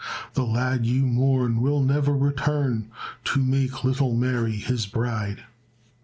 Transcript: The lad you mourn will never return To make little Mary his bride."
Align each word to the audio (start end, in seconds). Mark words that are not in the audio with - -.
The 0.33 0.43
lad 0.47 0.83
you 0.83 1.05
mourn 1.05 1.61
will 1.61 1.83
never 1.83 2.17
return 2.17 2.89
To 3.25 3.39
make 3.39 3.83
little 3.83 4.15
Mary 4.15 4.55
his 4.55 4.87
bride." 4.87 5.43